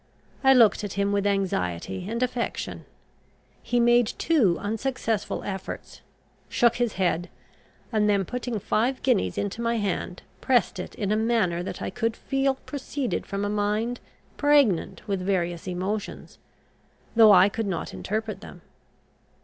[0.43, 2.85] I looked at him with anxiety and affection.
[3.61, 6.01] He made two unsuccessful efforts,
[6.49, 7.29] shook his head,
[7.91, 11.91] and then putting five guineas into my hand, pressed it in a manner that I
[11.91, 13.99] could feel proceeded from a mind
[14.37, 16.39] pregnant with various emotions,
[17.15, 18.63] though I could not interpret them.